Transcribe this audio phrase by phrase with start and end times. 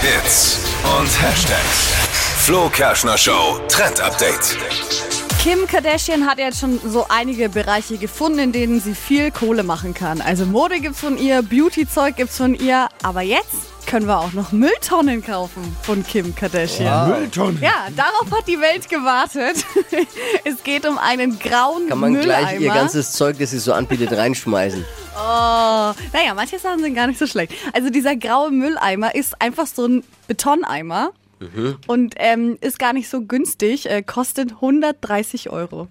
[0.00, 0.58] Hits
[0.98, 1.92] und Hashtags.
[2.44, 4.56] Flo Kerschner Show Trend Update.
[5.42, 9.94] Kim Kardashian hat jetzt schon so einige Bereiche gefunden, in denen sie viel Kohle machen
[9.94, 10.20] kann.
[10.20, 14.52] Also Mode gibt's von ihr, Beauty-Zeug gibt's von ihr, aber jetzt können wir auch noch
[14.52, 17.08] Mülltonnen kaufen von Kim Kardashian.
[17.10, 17.60] Mülltonnen.
[17.62, 19.64] Ja, darauf hat die Welt gewartet.
[20.44, 22.48] es geht um einen grauen Kann man Mülleimer.
[22.48, 24.84] gleich ihr ganzes Zeug, das sie so anbietet, reinschmeißen.
[25.18, 27.54] Oh, naja, manche Sachen sind gar nicht so schlecht.
[27.72, 31.76] Also dieser graue Mülleimer ist einfach so ein Betoneimer Mhm.
[31.86, 35.88] und ähm, ist gar nicht so günstig, äh, kostet 130 Euro.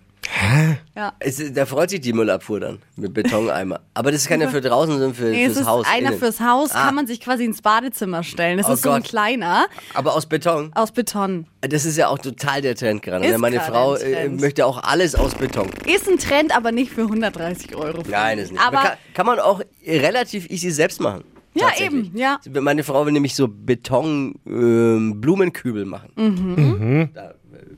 [0.95, 1.13] Ja.
[1.19, 3.81] Es, da freut sich die Müllabfuhr dann mit Betoneimer.
[3.93, 5.85] Aber das ist keiner für draußen, sondern für, Nee, es fürs ist Haus.
[5.87, 6.19] einer innen.
[6.19, 6.85] fürs Haus, Ah.
[6.85, 8.57] kann man sich quasi ins Badezimmer stellen.
[8.57, 9.09] Das Oh ist so ein Gott.
[9.09, 10.71] kleiner Aber aus Beton.
[10.73, 11.45] aus Beton.
[11.61, 13.25] Das ist ja auch total der Trend gerade.
[13.25, 13.37] Ist ne?
[13.37, 14.41] Meine gerade Frau äh, Trend.
[14.41, 15.69] möchte auch alles aus Beton.
[15.85, 18.01] Ist ein Trend, aber nicht für 130 Euro.
[18.09, 18.61] Nein, ist nicht.
[18.65, 21.23] Aber kann, kann man auch relativ easy selbst machen.
[21.57, 22.37] Ja, eben, ja.
[22.59, 26.09] Meine Frau will nämlich so Beton-Blumenkübel machen.
[26.17, 27.09] Mhm.
[27.15, 27.31] ja,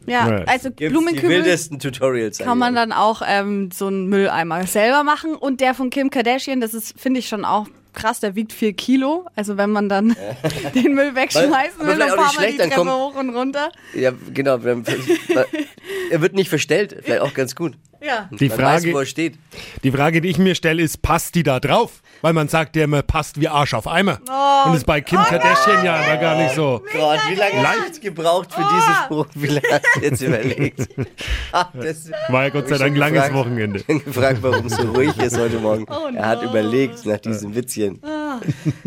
[0.07, 0.43] Ja.
[0.45, 2.37] also Gibt's die Blumenkübel wildesten Tutorials.
[2.39, 5.35] kann man dann auch ähm, so einen Mülleimer selber machen.
[5.35, 8.73] Und der von Kim Kardashian, das ist, finde ich schon auch krass, der wiegt 4
[8.73, 9.25] Kilo.
[9.35, 10.15] Also wenn man dann
[10.75, 13.71] den Müll wegschmeißen will, dann fahren wir die Treppe kommt- hoch und runter.
[13.93, 14.63] Ja, genau.
[14.63, 14.83] wenn-
[16.11, 16.97] er wird nicht verstellt.
[17.03, 17.77] Vielleicht auch ganz gut.
[17.99, 18.29] Ja.
[18.31, 19.39] Die Man weiß, Frage, wo er steht.
[19.83, 22.03] die Frage, die ich mir stelle, ist, passt die da drauf?
[22.21, 24.19] Weil man sagt ja immer, passt wie Arsch auf Eimer.
[24.67, 26.83] Und ist bei Kim Kardashian ja aber gar nicht so.
[26.93, 27.79] Gott, wie lange Leicht.
[27.81, 29.27] hast du gebraucht für diesen Spruch?
[29.33, 30.87] Wie lange hast du jetzt überlegt?
[31.53, 33.33] Ah, das War ja Gott sei ich Dank schon langes gefragt.
[33.35, 33.79] Wochenende.
[33.79, 35.85] bin gefragt, warum es so ruhig ist heute Morgen.
[35.89, 36.49] Oh er hat no.
[36.49, 37.99] überlegt nach diesem Witzchen.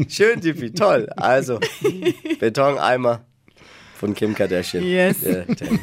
[0.09, 1.09] Schön, Tippi, toll.
[1.17, 1.59] Also,
[2.39, 3.25] Betoneimer
[3.99, 4.85] von Kim Kardashian.
[4.85, 5.21] Yes.
[5.21, 5.61] Trend.